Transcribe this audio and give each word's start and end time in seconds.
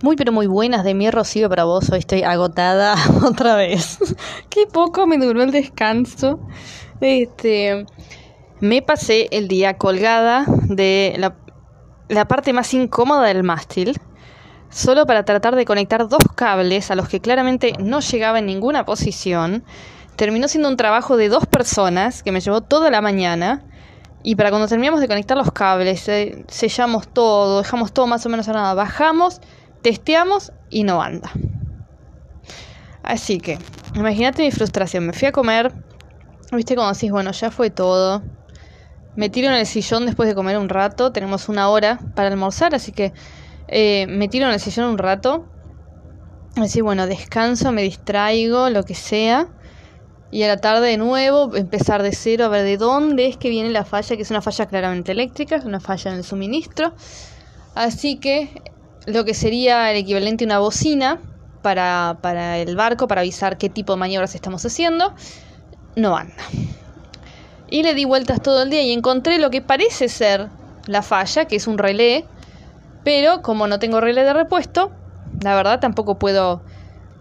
Muy 0.00 0.14
pero 0.14 0.30
muy 0.30 0.46
buenas 0.46 0.84
de 0.84 0.94
mi 0.94 1.10
Rocío 1.10 1.48
para 1.48 1.64
vos. 1.64 1.90
Hoy 1.90 1.98
estoy 1.98 2.22
agotada 2.22 2.94
otra 3.24 3.56
vez. 3.56 3.98
Qué 4.48 4.64
poco 4.66 5.08
me 5.08 5.18
duró 5.18 5.42
el 5.42 5.50
descanso. 5.50 6.38
Este, 7.00 7.84
me 8.60 8.80
pasé 8.80 9.26
el 9.32 9.48
día 9.48 9.76
colgada 9.76 10.44
de 10.68 11.16
la, 11.18 11.34
la 12.08 12.28
parte 12.28 12.52
más 12.52 12.72
incómoda 12.74 13.26
del 13.26 13.42
mástil, 13.42 14.00
solo 14.70 15.04
para 15.04 15.24
tratar 15.24 15.56
de 15.56 15.64
conectar 15.64 16.08
dos 16.08 16.22
cables 16.36 16.92
a 16.92 16.94
los 16.94 17.08
que 17.08 17.20
claramente 17.20 17.72
no 17.80 17.98
llegaba 17.98 18.38
en 18.38 18.46
ninguna 18.46 18.84
posición. 18.84 19.64
Terminó 20.14 20.46
siendo 20.46 20.68
un 20.68 20.76
trabajo 20.76 21.16
de 21.16 21.28
dos 21.28 21.46
personas 21.46 22.22
que 22.22 22.30
me 22.30 22.40
llevó 22.40 22.60
toda 22.60 22.88
la 22.92 23.00
mañana. 23.00 23.64
Y 24.22 24.36
para 24.36 24.50
cuando 24.50 24.68
terminamos 24.68 25.00
de 25.00 25.08
conectar 25.08 25.36
los 25.36 25.50
cables, 25.50 26.08
eh, 26.08 26.44
sellamos 26.46 27.08
todo, 27.08 27.62
dejamos 27.62 27.92
todo 27.92 28.06
más 28.06 28.24
o 28.26 28.28
menos 28.28 28.48
a 28.48 28.52
nada, 28.52 28.74
bajamos, 28.74 29.40
testeamos 29.88 30.52
y 30.68 30.84
no 30.84 31.00
anda. 31.00 31.30
Así 33.02 33.38
que, 33.38 33.58
imagínate 33.94 34.42
mi 34.42 34.50
frustración. 34.50 35.06
Me 35.06 35.14
fui 35.14 35.28
a 35.28 35.32
comer, 35.32 35.72
viste 36.52 36.76
como 36.76 36.92
decís, 36.92 37.10
bueno, 37.10 37.32
ya 37.32 37.50
fue 37.50 37.70
todo. 37.70 38.22
Me 39.16 39.30
tiro 39.30 39.48
en 39.48 39.54
el 39.54 39.66
sillón 39.66 40.04
después 40.04 40.28
de 40.28 40.34
comer 40.34 40.58
un 40.58 40.68
rato. 40.68 41.10
Tenemos 41.10 41.48
una 41.48 41.70
hora 41.70 41.98
para 42.14 42.28
almorzar, 42.28 42.74
así 42.74 42.92
que 42.92 43.14
eh, 43.66 44.06
me 44.10 44.28
tiro 44.28 44.46
en 44.46 44.52
el 44.52 44.60
sillón 44.60 44.90
un 44.90 44.98
rato. 44.98 45.46
Así, 46.56 46.82
bueno, 46.82 47.06
descanso, 47.06 47.72
me 47.72 47.80
distraigo, 47.80 48.68
lo 48.68 48.82
que 48.82 48.94
sea. 48.94 49.48
Y 50.30 50.42
a 50.42 50.48
la 50.48 50.58
tarde 50.58 50.86
de 50.86 50.98
nuevo 50.98 51.56
empezar 51.56 52.02
de 52.02 52.12
cero 52.12 52.44
a 52.44 52.48
ver 52.48 52.62
de 52.62 52.76
dónde 52.76 53.26
es 53.26 53.38
que 53.38 53.48
viene 53.48 53.70
la 53.70 53.86
falla, 53.86 54.16
que 54.16 54.22
es 54.22 54.30
una 54.30 54.42
falla 54.42 54.66
claramente 54.66 55.12
eléctrica, 55.12 55.56
es 55.56 55.64
una 55.64 55.80
falla 55.80 56.10
en 56.10 56.18
el 56.18 56.24
suministro. 56.24 56.92
Así 57.74 58.18
que 58.18 58.50
lo 59.08 59.24
que 59.24 59.34
sería 59.34 59.90
el 59.90 59.96
equivalente 59.98 60.44
a 60.44 60.46
una 60.46 60.58
bocina 60.58 61.18
para, 61.62 62.18
para 62.20 62.58
el 62.58 62.76
barco, 62.76 63.08
para 63.08 63.22
avisar 63.22 63.58
qué 63.58 63.68
tipo 63.68 63.94
de 63.94 63.98
maniobras 63.98 64.34
estamos 64.34 64.64
haciendo, 64.64 65.14
no 65.96 66.16
anda. 66.16 66.34
Y 67.70 67.82
le 67.82 67.94
di 67.94 68.04
vueltas 68.04 68.42
todo 68.42 68.62
el 68.62 68.70
día 68.70 68.82
y 68.82 68.92
encontré 68.92 69.38
lo 69.38 69.50
que 69.50 69.60
parece 69.60 70.08
ser 70.08 70.48
la 70.86 71.02
falla, 71.02 71.46
que 71.46 71.56
es 71.56 71.66
un 71.66 71.78
relé, 71.78 72.24
pero 73.04 73.42
como 73.42 73.66
no 73.66 73.78
tengo 73.78 74.00
relé 74.00 74.24
de 74.24 74.32
repuesto, 74.32 74.90
la 75.42 75.54
verdad 75.54 75.80
tampoco 75.80 76.18
puedo 76.18 76.62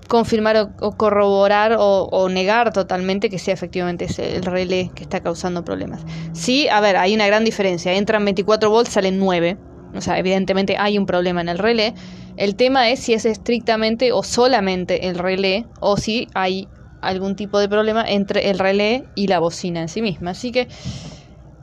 confirmar 0.07 0.69
o, 0.79 0.91
corroborar 0.95 1.75
o, 1.79 2.29
negar 2.29 2.71
totalmente 2.71 3.29
que 3.29 3.39
sea 3.39 3.53
efectivamente 3.53 4.05
ese 4.05 4.37
el 4.37 4.43
relé 4.43 4.91
que 4.95 5.03
está 5.03 5.21
causando 5.21 5.65
problemas. 5.65 6.01
Sí, 6.33 6.67
a 6.69 6.79
ver, 6.79 6.95
hay 6.97 7.13
una 7.13 7.27
gran 7.27 7.43
diferencia. 7.43 7.93
Entran 7.93 8.23
24 8.23 8.69
volts, 8.69 8.93
salen 8.93 9.19
9. 9.19 9.57
O 9.95 10.01
sea, 10.01 10.17
evidentemente 10.19 10.75
hay 10.77 10.97
un 10.97 11.05
problema 11.05 11.41
en 11.41 11.49
el 11.49 11.57
relé. 11.57 11.93
El 12.35 12.55
tema 12.55 12.89
es 12.89 12.99
si 12.99 13.13
es 13.13 13.25
estrictamente 13.25 14.11
o 14.11 14.23
solamente 14.23 15.07
el 15.07 15.17
relé 15.17 15.65
o 15.79 15.97
si 15.97 16.27
hay 16.33 16.67
algún 17.01 17.35
tipo 17.35 17.59
de 17.59 17.69
problema 17.69 18.03
entre 18.07 18.49
el 18.49 18.59
relé 18.59 19.05
y 19.15 19.27
la 19.27 19.39
bocina 19.39 19.81
en 19.81 19.89
sí 19.89 20.01
misma. 20.01 20.31
Así 20.31 20.51
que, 20.51 20.67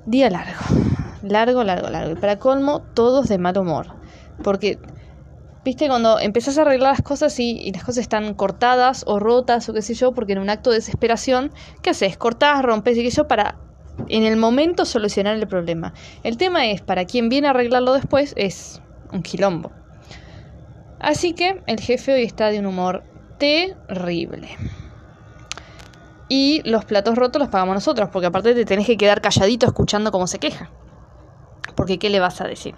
día 0.06 0.30
largo. 0.30 0.64
Largo, 1.22 1.64
largo, 1.64 1.88
largo. 1.88 2.12
Y 2.12 2.16
para 2.16 2.38
colmo, 2.38 2.82
todos 2.94 3.28
de 3.28 3.38
mal 3.38 3.56
humor. 3.56 3.94
Porque 4.42 4.78
¿Viste? 5.64 5.88
Cuando 5.88 6.18
empezás 6.18 6.58
a 6.58 6.62
arreglar 6.62 6.92
las 6.92 7.00
cosas 7.00 7.40
y, 7.40 7.72
las 7.72 7.82
cosas 7.82 8.02
están 8.02 8.34
cortadas 8.34 9.02
o 9.06 9.18
rotas 9.18 9.66
o 9.70 9.72
qué 9.72 9.80
sé 9.80 9.94
yo, 9.94 10.12
porque 10.12 10.34
en 10.34 10.38
un 10.38 10.50
acto 10.50 10.68
de 10.68 10.76
desesperación, 10.76 11.52
¿qué 11.80 11.90
haces? 11.90 12.18
Cortás, 12.18 12.62
rompes 12.62 12.98
y 12.98 13.02
qué 13.02 13.10
sé 13.10 13.16
yo 13.16 13.28
para 13.28 13.56
en 14.08 14.24
el 14.24 14.36
momento 14.36 14.84
solucionar 14.84 15.36
el 15.36 15.46
problema. 15.46 15.94
El 16.22 16.36
tema 16.36 16.66
es, 16.66 16.80
para 16.80 17.04
quien 17.04 17.28
viene 17.28 17.48
a 17.48 17.50
arreglarlo 17.50 17.92
después, 17.94 18.34
es 18.36 18.80
un 19.12 19.22
quilombo. 19.22 19.72
Así 21.00 21.34
que 21.34 21.62
el 21.66 21.80
jefe 21.80 22.14
hoy 22.14 22.22
está 22.22 22.50
de 22.50 22.58
un 22.58 22.66
humor 22.66 23.04
terrible. 23.38 24.48
Y 26.28 26.62
los 26.64 26.84
platos 26.84 27.16
rotos 27.16 27.40
los 27.40 27.48
pagamos 27.50 27.74
nosotros, 27.74 28.08
porque 28.10 28.26
aparte 28.26 28.54
te 28.54 28.64
tenés 28.64 28.86
que 28.86 28.96
quedar 28.96 29.20
calladito 29.20 29.66
escuchando 29.66 30.10
cómo 30.10 30.26
se 30.26 30.38
queja. 30.38 30.70
Porque 31.76 31.98
¿qué 31.98 32.08
le 32.08 32.20
vas 32.20 32.40
a 32.40 32.44
decir? 32.44 32.74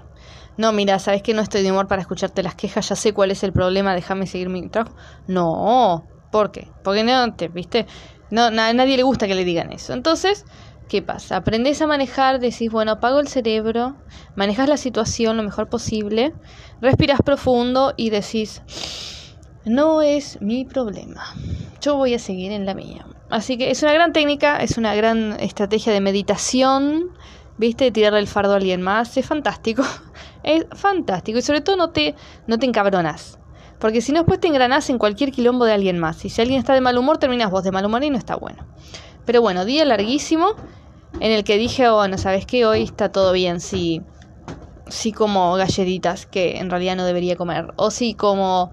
No, 0.56 0.72
mira, 0.72 0.98
sabes 0.98 1.22
que 1.22 1.34
no 1.34 1.42
estoy 1.42 1.62
de 1.62 1.70
humor 1.70 1.86
para 1.86 2.00
escucharte 2.00 2.42
las 2.42 2.54
quejas, 2.54 2.88
ya 2.88 2.96
sé 2.96 3.12
cuál 3.12 3.30
es 3.30 3.44
el 3.44 3.52
problema, 3.52 3.94
déjame 3.94 4.26
seguir 4.26 4.48
mi 4.48 4.68
trabajo. 4.68 4.96
No, 5.26 6.06
¿por 6.32 6.50
qué? 6.50 6.68
Porque 6.82 7.04
no 7.04 7.34
te, 7.34 7.48
¿viste? 7.48 7.86
No, 8.30 8.46
a 8.46 8.50
nadie 8.50 8.96
le 8.96 9.02
gusta 9.02 9.26
que 9.26 9.34
le 9.34 9.44
digan 9.44 9.72
eso. 9.72 9.92
Entonces, 9.92 10.44
¿qué 10.88 11.02
pasa? 11.02 11.36
Aprendes 11.36 11.82
a 11.82 11.86
manejar, 11.86 12.38
decís, 12.38 12.70
bueno, 12.70 12.92
apago 12.92 13.20
el 13.20 13.28
cerebro, 13.28 13.96
manejas 14.34 14.68
la 14.68 14.76
situación 14.76 15.36
lo 15.36 15.42
mejor 15.42 15.68
posible, 15.68 16.32
respiras 16.80 17.20
profundo 17.22 17.94
y 17.96 18.10
decís, 18.10 18.62
no 19.64 20.02
es 20.02 20.40
mi 20.40 20.64
problema. 20.64 21.24
Yo 21.80 21.96
voy 21.96 22.14
a 22.14 22.18
seguir 22.18 22.52
en 22.52 22.66
la 22.66 22.74
mía. 22.74 23.06
Así 23.28 23.58
que 23.58 23.70
es 23.70 23.82
una 23.82 23.92
gran 23.92 24.12
técnica, 24.12 24.58
es 24.58 24.78
una 24.78 24.94
gran 24.94 25.38
estrategia 25.40 25.92
de 25.92 26.00
meditación, 26.00 27.10
¿viste? 27.58 27.86
De 27.86 27.90
tirarle 27.90 28.20
el 28.20 28.28
fardo 28.28 28.52
a 28.52 28.56
alguien 28.56 28.82
más, 28.82 29.16
es 29.16 29.26
fantástico. 29.26 29.82
Es 30.42 30.64
fantástico 30.74 31.40
y 31.40 31.42
sobre 31.42 31.60
todo 31.60 31.74
no 31.74 31.90
te, 31.90 32.14
no 32.46 32.56
te 32.56 32.66
encabronas. 32.66 33.36
Porque 33.80 34.00
si 34.00 34.12
no, 34.12 34.20
después 34.20 34.38
te 34.38 34.46
engranás 34.46 34.88
en 34.90 34.98
cualquier 34.98 35.32
quilombo 35.32 35.64
de 35.64 35.72
alguien 35.72 35.98
más. 35.98 36.24
Y 36.24 36.30
si 36.30 36.40
alguien 36.40 36.60
está 36.60 36.72
de 36.72 36.80
mal 36.80 36.96
humor, 36.96 37.18
terminas 37.18 37.50
vos 37.50 37.64
de 37.64 37.72
mal 37.72 37.84
humor 37.84 38.04
y 38.04 38.10
no 38.10 38.16
está 38.16 38.36
bueno. 38.36 38.64
Pero 39.24 39.42
bueno, 39.42 39.64
día 39.64 39.84
larguísimo 39.84 40.54
en 41.20 41.32
el 41.32 41.44
que 41.44 41.58
dije, 41.58 41.88
bueno, 41.90 42.18
¿sabes 42.18 42.46
qué? 42.46 42.66
Hoy 42.66 42.82
está 42.82 43.10
todo 43.10 43.32
bien, 43.32 43.60
sí. 43.60 44.02
Sí 44.88 45.12
como 45.12 45.54
galletitas 45.54 46.26
que 46.26 46.58
en 46.58 46.70
realidad 46.70 46.96
no 46.96 47.04
debería 47.04 47.36
comer. 47.36 47.72
O 47.76 47.90
sí 47.90 48.14
como, 48.14 48.70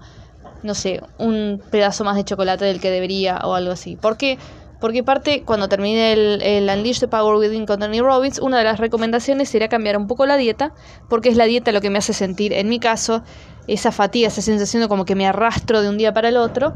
no 0.62 0.74
sé, 0.74 1.00
un 1.18 1.60
pedazo 1.70 2.04
más 2.04 2.16
de 2.16 2.24
chocolate 2.24 2.64
del 2.64 2.80
que 2.80 2.90
debería 2.90 3.38
o 3.44 3.54
algo 3.54 3.72
así. 3.72 3.96
Porque 3.96 4.38
porque 4.84 5.02
parte, 5.02 5.44
cuando 5.44 5.66
termine 5.66 6.12
el, 6.12 6.42
el 6.42 6.68
Unleash 6.68 7.00
the 7.00 7.08
Power 7.08 7.36
Within 7.36 7.64
con 7.64 7.80
Tony 7.80 8.02
Robbins, 8.02 8.38
una 8.38 8.58
de 8.58 8.64
las 8.64 8.78
recomendaciones 8.78 9.48
sería 9.48 9.68
cambiar 9.68 9.96
un 9.96 10.06
poco 10.06 10.26
la 10.26 10.36
dieta, 10.36 10.74
porque 11.08 11.30
es 11.30 11.38
la 11.38 11.46
dieta 11.46 11.72
lo 11.72 11.80
que 11.80 11.88
me 11.88 11.96
hace 11.96 12.12
sentir, 12.12 12.52
en 12.52 12.68
mi 12.68 12.78
caso, 12.78 13.22
esa 13.66 13.92
fatiga, 13.92 14.28
esa 14.28 14.42
sensación 14.42 14.86
como 14.86 15.06
que 15.06 15.14
me 15.14 15.26
arrastro 15.26 15.80
de 15.80 15.88
un 15.88 15.96
día 15.96 16.12
para 16.12 16.28
el 16.28 16.36
otro. 16.36 16.74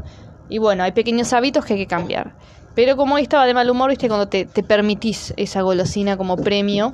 Y 0.49 0.57
bueno, 0.57 0.83
hay 0.83 0.91
pequeños 0.91 1.33
hábitos 1.33 1.63
que 1.65 1.73
hay 1.73 1.79
que 1.81 1.85
cambiar. 1.87 2.35
Pero 2.79 2.95
como 2.95 3.15
hoy 3.15 3.23
estaba 3.23 3.45
de 3.45 3.53
mal 3.53 3.69
humor, 3.69 3.89
viste, 3.89 4.07
cuando 4.07 4.29
te, 4.29 4.45
permitís 4.45 5.33
esa 5.35 5.63
golosina 5.63 6.15
como 6.15 6.37
premio 6.37 6.93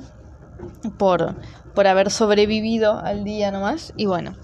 por, 0.98 1.36
por 1.76 1.86
haber 1.86 2.10
sobrevivido 2.10 2.98
al 2.98 3.22
día 3.22 3.52
nomás. 3.52 3.92
Y 3.96 4.06
bueno, 4.06 4.34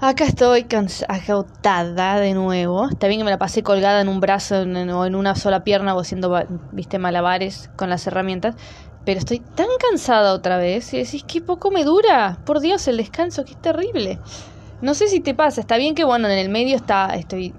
Acá 0.00 0.24
estoy 0.24 0.66
agotada 1.06 2.18
de 2.18 2.32
nuevo. 2.32 2.88
Está 2.88 3.08
bien 3.08 3.20
que 3.20 3.24
me 3.24 3.30
la 3.30 3.36
pasé 3.36 3.62
colgada 3.62 4.00
en 4.00 4.08
un 4.08 4.20
brazo 4.20 4.62
o 4.62 5.04
en 5.04 5.14
una 5.14 5.34
sola 5.34 5.64
pierna 5.64 5.94
o 5.94 6.00
haciendo, 6.00 6.34
viste, 6.72 6.98
malabares 6.98 7.68
con 7.76 7.90
las 7.90 8.06
herramientas. 8.06 8.54
Pero 9.04 9.18
estoy 9.18 9.40
tan 9.40 9.68
cansada 9.78 10.32
otra 10.32 10.56
vez 10.56 10.94
y 10.94 10.96
decís 10.96 11.24
que 11.24 11.42
poco 11.42 11.70
me 11.70 11.84
dura. 11.84 12.38
Por 12.46 12.60
Dios, 12.60 12.88
el 12.88 12.96
descanso, 12.96 13.44
que 13.44 13.50
es 13.50 13.60
terrible. 13.60 14.18
No 14.80 14.94
sé 14.94 15.08
si 15.08 15.20
te 15.20 15.34
pasa. 15.34 15.60
Está 15.60 15.76
bien 15.76 15.94
que, 15.94 16.04
bueno, 16.04 16.26
en 16.26 16.38
el 16.38 16.48
medio 16.48 16.74
está, 16.74 17.14
estoy 17.16 17.52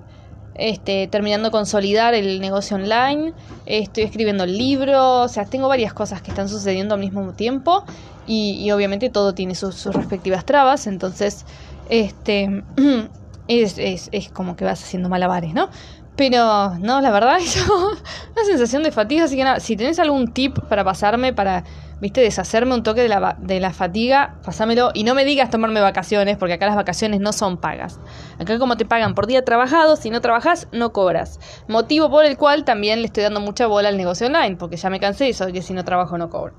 este, 0.57 1.07
terminando 1.07 1.49
de 1.49 1.51
consolidar 1.51 2.13
el 2.13 2.39
negocio 2.41 2.75
online, 2.75 3.33
estoy 3.65 4.03
escribiendo 4.03 4.43
el 4.43 4.57
libro, 4.57 5.21
o 5.21 5.27
sea, 5.27 5.45
tengo 5.45 5.67
varias 5.67 5.93
cosas 5.93 6.21
que 6.21 6.31
están 6.31 6.49
sucediendo 6.49 6.95
al 6.95 6.99
mismo 6.99 7.33
tiempo 7.33 7.83
y, 8.25 8.69
obviamente 8.71 9.09
todo 9.09 9.33
tiene 9.33 9.55
sus 9.55 9.85
respectivas 9.85 10.45
trabas, 10.45 10.87
entonces 10.87 11.45
este, 11.89 12.63
es, 13.47 13.77
es, 13.77 14.09
es 14.11 14.29
como 14.29 14.55
que 14.55 14.65
vas 14.65 14.83
haciendo 14.83 15.09
malabares, 15.09 15.53
¿no? 15.53 15.69
Pero 16.17 16.75
no, 16.79 16.99
la 16.99 17.11
verdad 17.11 17.37
es 17.41 17.63
una 17.67 18.45
sensación 18.45 18.83
de 18.83 18.91
fatiga, 18.91 19.25
así 19.25 19.37
que 19.37 19.43
nada, 19.43 19.59
si 19.59 19.77
tenés 19.77 19.99
algún 19.99 20.33
tip 20.33 20.59
para 20.67 20.83
pasarme, 20.83 21.31
para, 21.31 21.63
viste, 21.99 22.21
deshacerme 22.21 22.73
un 22.73 22.83
toque 22.83 23.01
de 23.01 23.09
la, 23.09 23.35
de 23.39 23.59
la 23.59 23.73
fatiga, 23.73 24.35
pasámelo 24.43 24.91
y 24.93 25.03
no 25.03 25.15
me 25.15 25.25
digas 25.25 25.49
tomarme 25.49 25.81
vacaciones, 25.81 26.37
porque 26.37 26.53
acá 26.53 26.67
las 26.67 26.75
vacaciones 26.75 27.19
no 27.19 27.33
son 27.33 27.57
pagas. 27.57 27.99
Acá 28.39 28.59
como 28.59 28.77
te 28.77 28.85
pagan 28.85 29.15
por 29.15 29.27
día 29.27 29.43
trabajado, 29.43 29.95
si 29.95 30.09
no 30.09 30.21
trabajas, 30.21 30.67
no 30.71 30.91
cobras. 30.93 31.39
Motivo 31.67 32.09
por 32.09 32.25
el 32.25 32.37
cual 32.37 32.65
también 32.65 33.01
le 33.01 33.07
estoy 33.07 33.23
dando 33.23 33.39
mucha 33.39 33.67
bola 33.67 33.89
al 33.89 33.97
negocio 33.97 34.27
online, 34.27 34.57
porque 34.57 34.77
ya 34.77 34.89
me 34.89 34.99
cansé 34.99 35.25
de 35.25 35.29
eso, 35.31 35.47
que 35.47 35.61
si 35.61 35.73
no 35.73 35.83
trabajo 35.83 36.17
no 36.17 36.29
cobro. 36.29 36.53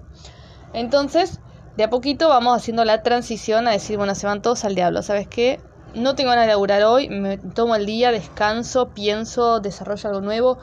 Entonces, 0.72 1.40
de 1.76 1.84
a 1.84 1.90
poquito 1.90 2.28
vamos 2.28 2.56
haciendo 2.56 2.84
la 2.84 3.02
transición 3.02 3.68
a 3.68 3.70
decir, 3.70 3.96
bueno, 3.96 4.14
se 4.14 4.26
van 4.26 4.42
todos 4.42 4.64
al 4.64 4.74
diablo, 4.74 5.02
¿sabes 5.02 5.28
qué? 5.28 5.60
No 5.94 6.14
tengo 6.14 6.30
ganas 6.30 6.44
de 6.44 6.52
laburar 6.52 6.82
hoy, 6.82 7.08
me 7.08 7.38
tomo 7.38 7.76
el 7.76 7.86
día, 7.86 8.10
descanso, 8.12 8.90
pienso, 8.90 9.60
desarrollo 9.60 10.08
algo 10.08 10.20
nuevo, 10.20 10.58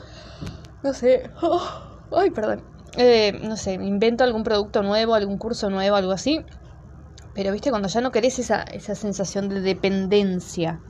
no 0.82 0.92
sé, 0.92 1.30
oh, 1.40 1.62
ay, 2.16 2.30
perdón, 2.30 2.62
eh, 2.96 3.38
no 3.42 3.56
sé, 3.56 3.74
invento 3.74 4.24
algún 4.24 4.42
producto 4.42 4.82
nuevo, 4.82 5.14
algún 5.14 5.38
curso 5.38 5.70
nuevo, 5.70 5.96
algo 5.96 6.12
así, 6.12 6.44
pero 7.34 7.52
viste, 7.52 7.70
cuando 7.70 7.88
ya 7.88 8.00
no 8.00 8.12
querés 8.12 8.38
esa, 8.38 8.62
esa 8.62 8.94
sensación 8.94 9.48
de 9.48 9.60
dependencia, 9.60 10.80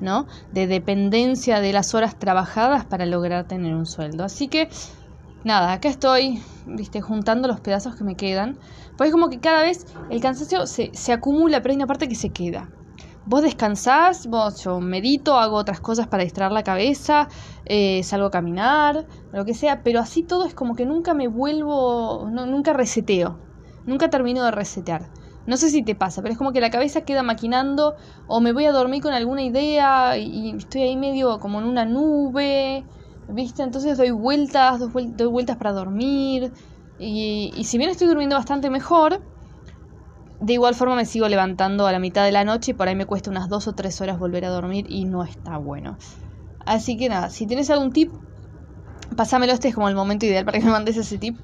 ¿no? 0.00 0.26
De 0.50 0.66
dependencia 0.66 1.60
de 1.60 1.72
las 1.72 1.94
horas 1.94 2.18
trabajadas 2.18 2.86
para 2.86 3.06
lograr 3.06 3.46
tener 3.46 3.74
un 3.74 3.86
sueldo. 3.86 4.24
Así 4.24 4.48
que 4.48 4.68
nada, 5.44 5.72
acá 5.72 5.88
estoy, 5.88 6.42
viste, 6.66 7.00
juntando 7.00 7.48
los 7.48 7.60
pedazos 7.60 7.96
que 7.96 8.04
me 8.04 8.16
quedan. 8.16 8.58
Pues 8.96 9.08
es 9.08 9.12
como 9.12 9.28
que 9.30 9.40
cada 9.40 9.62
vez 9.62 9.86
el 10.08 10.20
cansancio 10.20 10.66
se, 10.66 10.90
se 10.94 11.12
acumula, 11.12 11.62
pero 11.62 11.72
hay 11.72 11.76
una 11.76 11.86
parte 11.86 12.08
que 12.08 12.16
se 12.16 12.32
queda. 12.32 12.72
Vos 13.24 13.42
descansás, 13.42 14.26
vos 14.26 14.62
yo 14.64 14.80
medito, 14.80 15.36
hago 15.36 15.56
otras 15.56 15.80
cosas 15.80 16.08
para 16.08 16.24
distraer 16.24 16.52
la 16.52 16.62
cabeza, 16.62 17.28
eh, 17.64 18.02
salgo 18.02 18.26
a 18.26 18.30
caminar, 18.30 19.06
lo 19.32 19.44
que 19.44 19.54
sea, 19.54 19.82
pero 19.82 20.00
así 20.00 20.22
todo 20.22 20.44
es 20.44 20.54
como 20.54 20.74
que 20.74 20.86
nunca 20.86 21.14
me 21.14 21.28
vuelvo, 21.28 22.28
no, 22.30 22.46
nunca 22.46 22.72
reseteo, 22.72 23.38
nunca 23.86 24.10
termino 24.10 24.44
de 24.44 24.50
resetear. 24.50 25.10
No 25.44 25.56
sé 25.56 25.70
si 25.70 25.82
te 25.82 25.96
pasa, 25.96 26.22
pero 26.22 26.32
es 26.32 26.38
como 26.38 26.52
que 26.52 26.60
la 26.60 26.70
cabeza 26.70 27.00
queda 27.00 27.24
maquinando 27.24 27.96
o 28.28 28.40
me 28.40 28.52
voy 28.52 28.66
a 28.66 28.72
dormir 28.72 29.02
con 29.02 29.12
alguna 29.12 29.42
idea 29.42 30.16
y 30.16 30.56
estoy 30.56 30.82
ahí 30.82 30.96
medio 30.96 31.40
como 31.40 31.58
en 31.60 31.66
una 31.66 31.84
nube, 31.84 32.86
¿viste? 33.28 33.64
Entonces 33.64 33.98
doy 33.98 34.12
vueltas, 34.12 34.78
doy 34.78 35.26
vueltas 35.26 35.56
para 35.56 35.72
dormir 35.72 36.52
y, 36.96 37.52
y 37.56 37.64
si 37.64 37.76
bien 37.76 37.90
estoy 37.90 38.06
durmiendo 38.06 38.36
bastante 38.36 38.70
mejor, 38.70 39.20
de 40.42 40.54
igual 40.54 40.74
forma 40.74 40.96
me 40.96 41.06
sigo 41.06 41.28
levantando 41.28 41.86
a 41.86 41.92
la 41.92 42.00
mitad 42.00 42.24
de 42.24 42.32
la 42.32 42.44
noche 42.44 42.72
y 42.72 42.74
por 42.74 42.88
ahí 42.88 42.96
me 42.96 43.06
cuesta 43.06 43.30
unas 43.30 43.48
dos 43.48 43.68
o 43.68 43.74
tres 43.74 44.00
horas 44.00 44.18
volver 44.18 44.44
a 44.44 44.48
dormir 44.48 44.86
y 44.88 45.04
no 45.04 45.22
está 45.22 45.56
bueno. 45.56 45.96
Así 46.66 46.96
que 46.96 47.08
nada, 47.08 47.30
si 47.30 47.46
tienes 47.46 47.70
algún 47.70 47.92
tip, 47.92 48.10
pásamelo, 49.16 49.52
este 49.52 49.68
es 49.68 49.74
como 49.74 49.88
el 49.88 49.94
momento 49.94 50.26
ideal 50.26 50.44
para 50.44 50.58
que 50.58 50.64
me 50.64 50.72
mandes 50.72 50.96
ese 50.96 51.16
tip. 51.18 51.36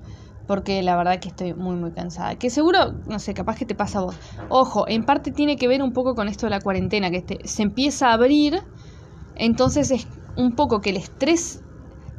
Porque 0.48 0.82
la 0.82 0.96
verdad 0.96 1.20
que 1.20 1.28
estoy 1.28 1.54
muy 1.54 1.76
muy 1.76 1.92
cansada. 1.92 2.34
Que 2.36 2.50
seguro, 2.50 2.94
no 3.06 3.18
sé, 3.18 3.34
capaz 3.34 3.56
que 3.56 3.66
te 3.66 3.74
pasa 3.74 3.98
a 3.98 4.02
vos. 4.02 4.16
Ojo, 4.48 4.88
en 4.88 5.04
parte 5.04 5.30
tiene 5.30 5.56
que 5.56 5.68
ver 5.68 5.82
un 5.82 5.92
poco 5.92 6.14
con 6.14 6.26
esto 6.26 6.46
de 6.46 6.50
la 6.50 6.60
cuarentena, 6.60 7.10
que 7.10 7.22
se 7.44 7.62
empieza 7.62 8.08
a 8.08 8.14
abrir. 8.14 8.58
Entonces 9.36 9.90
es 9.90 10.08
un 10.36 10.56
poco 10.56 10.80
que 10.80 10.90
el 10.90 10.96
estrés 10.96 11.60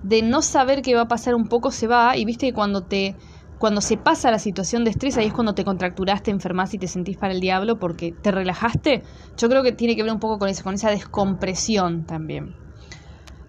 de 0.04 0.22
no 0.22 0.42
saber 0.44 0.82
qué 0.82 0.96
va 0.96 1.02
a 1.02 1.08
pasar 1.08 1.36
un 1.36 1.50
poco 1.50 1.72
se 1.72 1.88
va. 1.88 2.16
Y 2.16 2.24
viste 2.24 2.46
que 2.48 2.54
cuando 2.54 2.86
te 2.86 3.16
cuando 3.60 3.82
se 3.82 3.98
pasa 3.98 4.32
la 4.32 4.40
situación 4.40 4.86
de 4.86 4.92
estrés, 4.92 5.18
ahí 5.18 5.28
es 5.28 5.34
cuando 5.34 5.54
te 5.54 5.66
contracturaste, 5.66 6.32
enfermas 6.32 6.74
y 6.74 6.78
te 6.78 6.88
sentís 6.88 7.18
para 7.18 7.34
el 7.34 7.42
diablo 7.42 7.78
porque 7.78 8.14
te 8.14 8.32
relajaste. 8.32 9.04
Yo 9.38 9.50
creo 9.50 9.64
que 9.64 9.74
tiene 9.74 9.98
que 9.98 10.04
ver 10.04 10.14
un 10.14 10.20
poco 10.20 10.40
con 10.40 10.48
eso, 10.48 10.64
con 10.64 10.76
esa 10.76 10.90
descompresión 10.90 12.06
también. 12.06 12.56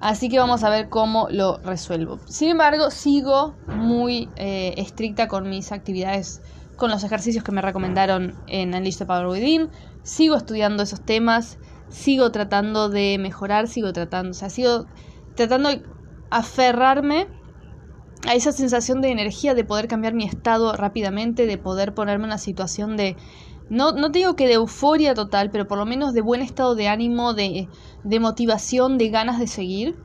Así 0.01 0.29
que 0.29 0.39
vamos 0.39 0.65
a 0.65 0.71
ver 0.71 0.89
cómo 0.89 1.29
lo 1.31 1.59
resuelvo. 1.59 2.19
Sin 2.27 2.49
embargo, 2.49 2.91
sigo 2.91 3.55
muy 3.69 4.29
eh, 4.35 4.75
estricta 4.79 5.29
con 5.29 5.49
mis 5.49 5.71
actividades, 5.71 6.43
con 6.77 6.91
los 6.91 7.05
ejercicios 7.05 7.45
que 7.45 7.53
me 7.53 7.63
recomendaron 7.63 8.35
en 8.49 8.75
Unleash 8.75 9.05
Power 9.05 9.27
Within. 9.27 9.71
Sigo 10.03 10.35
estudiando 10.35 10.83
esos 10.83 11.03
temas, 11.03 11.59
sigo 11.89 12.33
tratando 12.33 12.89
de 12.89 13.17
mejorar, 13.21 13.69
sigo 13.69 13.93
tratando, 13.93 14.31
o 14.31 14.35
sea, 14.35 14.51
sigo 14.51 14.87
tratando 15.37 15.69
de 15.69 15.83
aferrarme 16.31 17.29
a 18.27 18.35
esa 18.35 18.53
sensación 18.53 19.01
de 19.01 19.11
energía, 19.11 19.55
de 19.55 19.65
poder 19.65 19.89
cambiar 19.89 20.15
mi 20.15 20.25
estado 20.25 20.73
rápidamente, 20.75 21.47
de 21.47 21.59
poder 21.59 21.95
ponerme 21.95 22.25
en 22.25 22.31
una 22.31 22.39
situación 22.39 22.97
de, 22.97 23.17
no, 23.71 23.93
no 23.93 24.09
digo 24.09 24.35
que 24.35 24.47
de 24.47 24.55
euforia 24.55 25.15
total, 25.15 25.51
pero 25.51 25.67
por 25.67 25.79
lo 25.79 25.87
menos 25.87 26.13
de 26.13 26.21
buen 26.21 26.43
estado 26.43 26.75
de 26.75 26.89
ánimo, 26.89 27.35
de, 27.35 27.69
de 28.03 28.21
motivación, 28.21 28.99
de 28.99 29.09
ganas 29.11 29.39
de 29.39 29.47
seguir. 29.47 29.97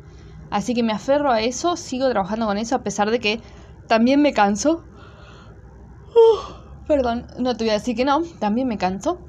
Así 0.52 0.74
que 0.74 0.84
me 0.84 0.94
aferro 0.94 1.32
a 1.32 1.42
eso, 1.42 1.76
sigo 1.76 2.10
trabajando 2.10 2.46
con 2.46 2.58
eso, 2.58 2.76
a 2.76 2.84
pesar 2.84 3.10
de 3.10 3.20
que 3.20 3.42
también 3.88 4.22
me 4.22 4.34
canso. 4.34 4.84
perdón, 6.88 7.26
no 7.40 7.58
te 7.58 7.64
voy 7.64 7.72
a 7.72 7.74
decir 7.74 7.96
que 7.96 8.06
no, 8.06 8.22
también 8.40 8.68
me 8.68 8.78
canso. 8.78 9.20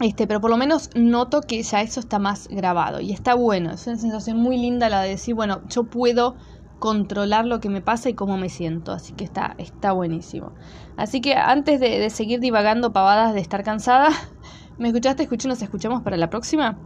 Este, 0.00 0.26
pero 0.26 0.40
por 0.40 0.50
lo 0.50 0.58
menos 0.58 0.90
noto 0.94 1.40
que 1.40 1.62
ya 1.62 1.80
eso 1.80 2.00
está 2.00 2.18
más 2.18 2.48
grabado 2.48 3.00
y 3.00 3.12
está 3.12 3.34
bueno. 3.34 3.72
Es 3.72 3.86
una 3.86 3.96
sensación 3.96 4.38
muy 4.38 4.58
linda 4.58 4.88
la 4.88 5.02
de 5.02 5.10
decir, 5.10 5.34
bueno, 5.34 5.62
yo 5.68 5.84
puedo 5.84 6.36
controlar 6.78 7.46
lo 7.46 7.60
que 7.60 7.68
me 7.68 7.80
pasa 7.80 8.08
y 8.08 8.14
cómo 8.14 8.36
me 8.36 8.48
siento. 8.48 8.92
Así 8.92 9.12
que 9.12 9.24
está, 9.24 9.54
está 9.58 9.92
buenísimo. 9.92 10.52
Así 10.96 11.20
que 11.20 11.34
antes 11.34 11.80
de, 11.80 12.08
seguir 12.10 12.40
divagando 12.40 12.92
pavadas 12.92 13.34
de 13.34 13.40
estar 13.40 13.62
cansada, 13.64 14.10
¿me 14.78 14.88
escuchaste? 14.88 15.22
Escuché, 15.22 15.48
nos 15.48 15.62
escuchamos 15.62 16.02
para 16.02 16.16
la 16.16 16.30
próxima. 16.30 16.78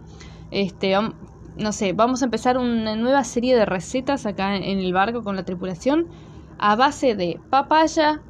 Este, 0.51 0.97
no 1.57 1.73
sé, 1.73 1.93
vamos 1.93 2.23
a 2.23 2.25
empezar 2.27 2.59
una 2.59 2.97
nueva 2.97 3.25
serie 3.25 3.57
de 3.57 3.67
recetas 3.67 4.27
acá 4.27 4.57
en, 4.57 4.79
el 4.79 4.93
barco 4.93 5.23
con 5.23 5.37
la 5.37 5.45
tripulación 5.45 6.09
a 6.59 6.77
base 6.77 7.15
de 7.15 7.41
papaya, 7.49 8.21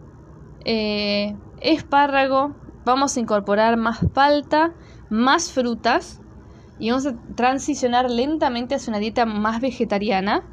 eh, 0.64 1.36
espárrago, 1.60 2.54
vamos 2.84 3.16
a 3.16 3.20
incorporar 3.20 3.76
más 3.76 4.00
palta, 4.12 4.72
más 5.08 5.50
frutas 5.50 6.20
y 6.78 6.90
vamos 6.90 7.06
a 7.06 7.14
transicionar 7.34 8.10
lentamente 8.10 8.74
hacia 8.74 8.90
una 8.90 8.98
dieta 8.98 9.26
más 9.26 9.60
vegetariana 9.60 10.44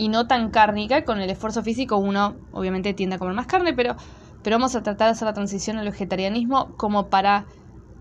y 0.00 0.08
no 0.08 0.26
tan 0.26 0.50
cárnica. 0.50 1.04
Con 1.04 1.20
el 1.20 1.28
esfuerzo 1.28 1.62
físico 1.62 1.98
uno 1.98 2.36
obviamente 2.52 2.94
tiende 2.94 3.16
a 3.16 3.18
comer 3.18 3.34
más 3.34 3.46
carne, 3.46 3.74
pero, 3.74 3.96
pero 4.42 4.56
vamos 4.56 4.74
a 4.74 4.82
tratar 4.82 5.08
de 5.08 5.12
hacer 5.12 5.26
la 5.26 5.34
transición 5.34 5.76
al 5.76 5.86
vegetarianismo 5.86 6.74
como 6.76 7.10
para 7.10 7.46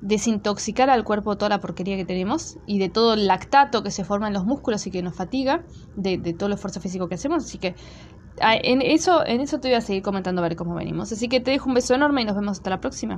desintoxicar 0.01 0.89
al 0.89 1.03
cuerpo 1.03 1.35
toda 1.35 1.49
la 1.49 1.59
porquería 1.59 1.97
que 1.97 2.05
tenemos 2.05 2.57
y 2.65 2.79
de 2.79 2.87
todo 2.87 3.15
el 3.15 3.27
lactato 3.27 3.83
que 3.83 3.91
se 3.91 4.05
forma 4.05 4.27
en 4.27 4.33
los 4.33 4.45
músculos 4.45 4.87
y 4.87 4.91
que 4.91 5.03
nos 5.03 5.13
fatiga, 5.13 5.65
de, 5.97 6.17
de 6.17 6.33
todo 6.33 6.47
el 6.47 6.53
esfuerzo 6.53 6.79
físico 6.79 7.09
que 7.09 7.15
hacemos. 7.15 7.43
Así 7.43 7.57
que 7.57 7.75
en 8.41 8.81
eso, 8.81 9.25
en 9.25 9.41
eso 9.41 9.59
te 9.59 9.67
voy 9.67 9.75
a 9.75 9.81
seguir 9.81 10.01
comentando 10.01 10.41
a 10.41 10.47
ver 10.47 10.55
cómo 10.55 10.75
venimos. 10.75 11.11
Así 11.11 11.27
que 11.27 11.41
te 11.41 11.51
dejo 11.51 11.67
un 11.67 11.75
beso 11.75 11.93
enorme 11.95 12.21
y 12.21 12.25
nos 12.25 12.35
vemos 12.35 12.59
hasta 12.59 12.69
la 12.69 12.79
próxima. 12.79 13.17